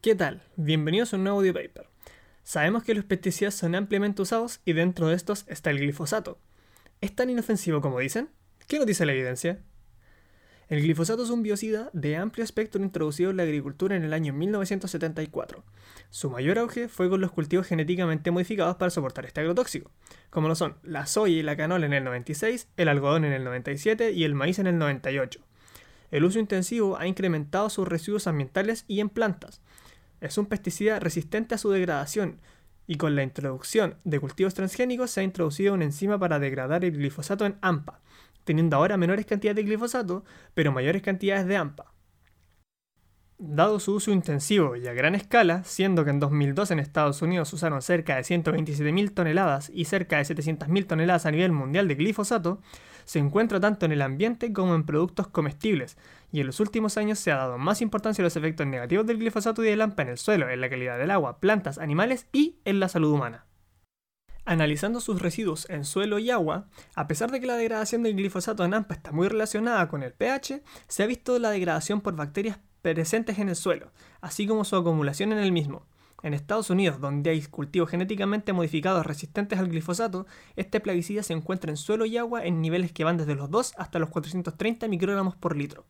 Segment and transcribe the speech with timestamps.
[0.00, 0.42] ¿Qué tal?
[0.54, 1.88] Bienvenidos a un nuevo paper.
[2.44, 6.38] Sabemos que los pesticidas son ampliamente usados y dentro de estos está el glifosato.
[7.00, 8.28] ¿Es tan inofensivo como dicen?
[8.68, 9.58] ¿Qué nos dice la evidencia?
[10.68, 14.32] El glifosato es un biocida de amplio espectro introducido en la agricultura en el año
[14.32, 15.64] 1974.
[16.10, 19.90] Su mayor auge fue con los cultivos genéticamente modificados para soportar este agrotóxico,
[20.30, 23.42] como lo son la soya y la canola en el 96, el algodón en el
[23.42, 25.40] 97 y el maíz en el 98.
[26.10, 29.60] El uso intensivo ha incrementado sus residuos ambientales y en plantas,
[30.20, 32.40] es un pesticida resistente a su degradación
[32.86, 36.96] y con la introducción de cultivos transgénicos se ha introducido una enzima para degradar el
[36.96, 38.00] glifosato en AMPA,
[38.44, 41.92] teniendo ahora menores cantidades de glifosato, pero mayores cantidades de AMPA.
[43.40, 47.52] Dado su uso intensivo y a gran escala, siendo que en 2002 en Estados Unidos
[47.52, 52.60] usaron cerca de 127.000 toneladas y cerca de 700.000 toneladas a nivel mundial de glifosato,
[53.08, 55.96] se encuentra tanto en el ambiente como en productos comestibles,
[56.30, 59.16] y en los últimos años se ha dado más importancia a los efectos negativos del
[59.16, 62.58] glifosato y del AMPA en el suelo, en la calidad del agua, plantas, animales y
[62.66, 63.46] en la salud humana.
[64.44, 68.62] Analizando sus residuos en suelo y agua, a pesar de que la degradación del glifosato
[68.66, 72.58] en AMPA está muy relacionada con el pH, se ha visto la degradación por bacterias
[72.82, 73.90] presentes en el suelo,
[74.20, 75.86] así como su acumulación en el mismo.
[76.22, 81.70] En Estados Unidos, donde hay cultivos genéticamente modificados resistentes al glifosato, este plaguicida se encuentra
[81.70, 85.36] en suelo y agua en niveles que van desde los 2 hasta los 430 microgramos
[85.36, 85.84] por litro.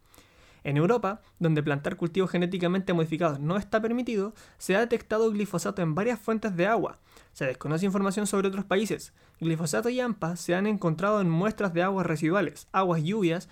[0.65, 5.95] En Europa, donde plantar cultivos genéticamente modificados no está permitido, se ha detectado glifosato en
[5.95, 6.99] varias fuentes de agua.
[7.33, 9.15] Se desconoce información sobre otros países.
[9.41, 13.49] Glifosato y AMPA se han encontrado en muestras de aguas residuales, aguas lluvias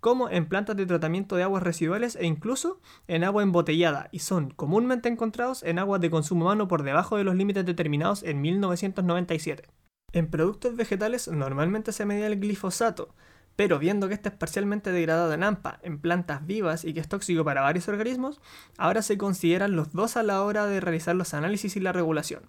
[0.00, 4.50] como en plantas de tratamiento de aguas residuales e incluso en agua embotellada, y son
[4.50, 9.68] comúnmente encontrados en aguas de consumo humano por debajo de los límites determinados en 1997.
[10.12, 13.14] En productos vegetales normalmente se medía el glifosato,
[13.56, 17.08] pero viendo que este es parcialmente degradado en AMPA en plantas vivas y que es
[17.08, 18.40] tóxico para varios organismos,
[18.78, 22.44] ahora se consideran los dos a la hora de realizar los análisis y la regulación.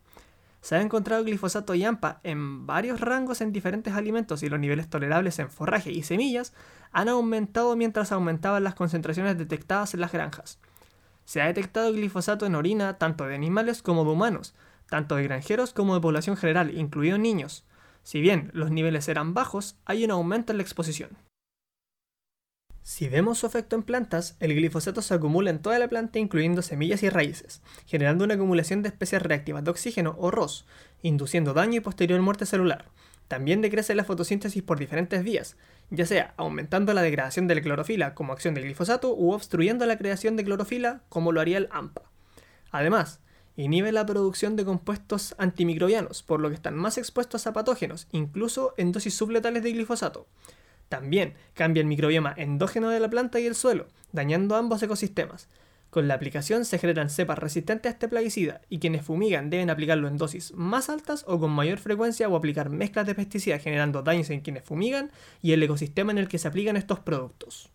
[0.62, 4.90] Se ha encontrado glifosato y AMPA en varios rangos en diferentes alimentos y los niveles
[4.90, 6.53] tolerables en forraje y semillas
[6.91, 10.59] han aumentado mientras aumentaban las concentraciones detectadas en las granjas.
[11.25, 14.53] Se ha detectado glifosato en orina tanto de animales como de humanos,
[14.88, 17.66] tanto de granjeros como de población general, incluidos niños.
[18.03, 21.09] Si bien los niveles eran bajos, hay un aumento en la exposición.
[22.84, 26.64] Si vemos su efecto en plantas, el glifosato se acumula en toda la planta incluyendo
[26.64, 30.66] semillas y raíces, generando una acumulación de especies reactivas de oxígeno o ROS,
[31.03, 32.86] induciendo daño y posterior muerte celular.
[33.28, 35.58] También decrece la fotosíntesis por diferentes vías,
[35.92, 39.98] ya sea aumentando la degradación de la clorofila como acción del glifosato u obstruyendo la
[39.98, 42.02] creación de clorofila como lo haría el AMPA.
[42.72, 43.19] Además,
[43.56, 48.74] inhibe la producción de compuestos antimicrobianos, por lo que están más expuestos a patógenos, incluso
[48.78, 50.28] en dosis subletales de glifosato.
[50.91, 55.47] También cambia el microbioma endógeno de la planta y el suelo, dañando ambos ecosistemas.
[55.90, 60.09] Con la aplicación se generan cepas resistentes a este plaguicida y quienes fumigan deben aplicarlo
[60.09, 64.30] en dosis más altas o con mayor frecuencia o aplicar mezclas de pesticidas generando daños
[64.31, 67.69] en quienes fumigan y el ecosistema en el que se aplican estos productos.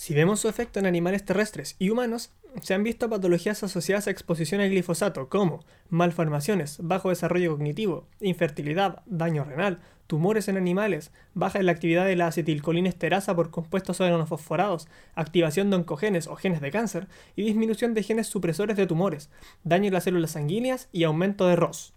[0.00, 2.30] Si vemos su efecto en animales terrestres y humanos,
[2.62, 9.02] se han visto patologías asociadas a exposición al glifosato como malformaciones, bajo desarrollo cognitivo, infertilidad,
[9.06, 14.86] daño renal, tumores en animales, baja en la actividad de la acetilcolinesterasa por compuestos organofosforados,
[15.16, 19.30] activación de oncogenes o genes de cáncer y disminución de genes supresores de tumores,
[19.64, 21.92] daño en las células sanguíneas y aumento de ROS.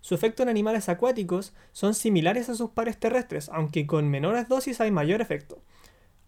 [0.00, 4.80] Su efecto en animales acuáticos son similares a sus pares terrestres, aunque con menores dosis
[4.80, 5.60] hay mayor efecto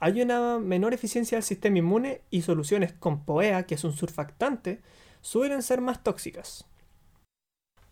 [0.03, 4.83] hay una menor eficiencia del sistema inmune y soluciones con POEA, que es un surfactante,
[5.21, 6.65] suelen ser más tóxicas.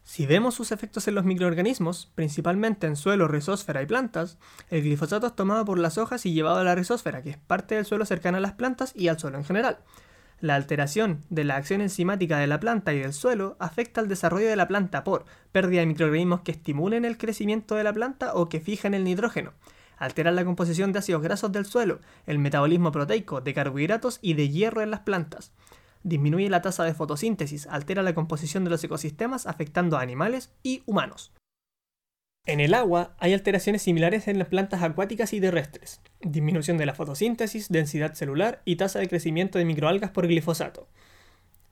[0.03, 4.38] Si vemos sus efectos en los microorganismos, principalmente en suelo, rizósfera y plantas,
[4.70, 7.76] el glifosato es tomado por las hojas y llevado a la rizósfera, que es parte
[7.76, 9.78] del suelo cercana a las plantas y al suelo en general.
[10.41, 14.49] La alteración de la acción enzimática de la planta y del suelo afecta al desarrollo
[14.49, 18.49] de la planta por pérdida de microorganismos que estimulen el crecimiento de la planta o
[18.49, 19.53] que fijan el nitrógeno,
[20.00, 24.49] alteran la composición de ácidos grasos del suelo, el metabolismo proteico, de carbohidratos y de
[24.49, 25.53] hierro en las plantas.
[26.03, 30.82] Disminuye la tasa de fotosíntesis, altera la composición de los ecosistemas afectando a animales y
[30.87, 31.32] humanos.
[32.47, 36.94] En el agua hay alteraciones similares en las plantas acuáticas y terrestres, disminución de la
[36.94, 40.88] fotosíntesis, densidad celular y tasa de crecimiento de microalgas por glifosato.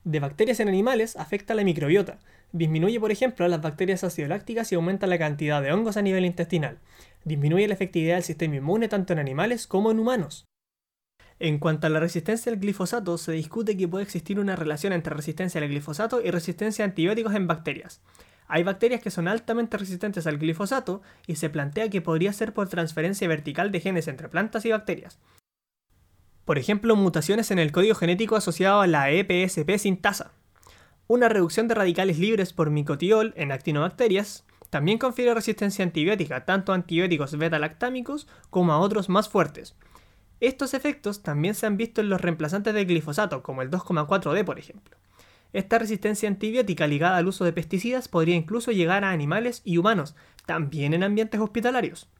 [0.04, 2.18] De bacterias en animales afecta la microbiota,
[2.52, 6.78] disminuye por ejemplo las bacterias acidolácticas y aumenta la cantidad de hongos a nivel intestinal,
[7.24, 10.46] disminuye la efectividad del sistema inmune tanto en animales como en humanos.
[11.40, 15.14] En cuanto a la resistencia al glifosato, se discute que puede existir una relación entre
[15.14, 18.00] resistencia al glifosato y resistencia a antibióticos en bacterias.
[18.48, 22.68] Hay bacterias que son altamente resistentes al glifosato y se plantea que podría ser por
[22.68, 25.20] transferencia vertical de genes entre plantas y bacterias.
[26.44, 30.32] Por ejemplo, mutaciones en el código genético asociado a la EPSP sintasa.
[31.10, 36.74] Una reducción de radicales libres por micotiol en actinobacterias también confiere resistencia antibiótica tanto a
[36.74, 39.74] antibióticos beta-lactámicos como a otros más fuertes.
[40.40, 44.58] Estos efectos también se han visto en los reemplazantes de glifosato, como el 2,4D por
[44.58, 44.98] ejemplo.
[45.54, 50.14] Esta resistencia antibiótica ligada al uso de pesticidas podría incluso llegar a animales y humanos,
[50.44, 52.10] también en ambientes hospitalarios.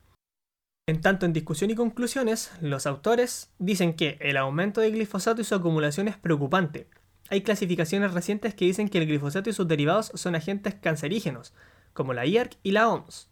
[0.89, 5.45] En tanto, en discusión y conclusiones, los autores dicen que el aumento de glifosato y
[5.45, 6.89] su acumulación es preocupante.
[7.31, 11.53] Hay clasificaciones recientes que dicen que el glifosato y sus derivados son agentes cancerígenos,
[11.93, 13.29] como la IARC y la OMS.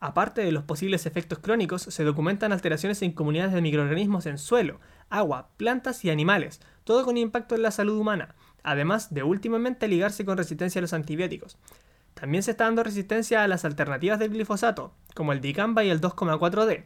[0.00, 4.80] Aparte de los posibles efectos crónicos, se documentan alteraciones en comunidades de microorganismos en suelo,
[5.08, 10.24] agua, plantas y animales, todo con impacto en la salud humana, además de últimamente ligarse
[10.24, 11.58] con resistencia a los antibióticos.
[12.14, 16.00] También se está dando resistencia a las alternativas del glifosato, como el dicamba y el
[16.00, 16.84] 2,4D,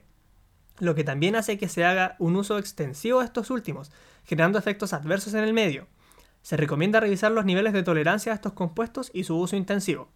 [0.81, 3.91] lo que también hace que se haga un uso extensivo de estos últimos,
[4.25, 5.87] generando efectos adversos en el medio.
[6.49, 10.09] Se recomienda revisar los niveles de tolerancia a estos compuestos y su uso intensivo.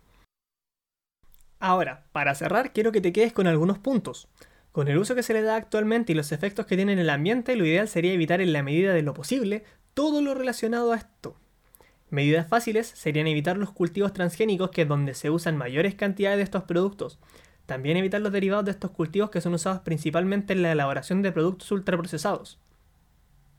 [1.60, 4.28] Ahora, para cerrar, quiero que te quedes con algunos puntos.
[4.70, 7.10] Con el uso que se le da actualmente y los efectos que tiene en el
[7.10, 10.96] ambiente, lo ideal sería evitar en la medida de lo posible todo lo relacionado a
[10.96, 11.36] esto.
[12.08, 16.44] Medidas fáciles serían evitar los cultivos transgénicos, que es donde se usan mayores cantidades de
[16.44, 17.18] estos productos.
[17.66, 21.30] También evitar los derivados de estos cultivos que son usados principalmente en la elaboración de
[21.30, 22.58] productos ultraprocesados.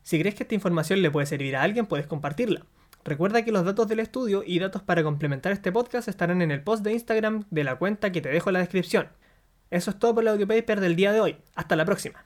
[0.03, 2.65] Si crees que esta información le puede servir a alguien, puedes compartirla.
[3.05, 6.63] Recuerda que los datos del estudio y datos para complementar este podcast estarán en el
[6.63, 9.09] post de Instagram de la cuenta que te dejo en la descripción.
[9.71, 11.38] Eso es todo por el audio paper del día de hoy.
[11.55, 12.25] Hasta la próxima.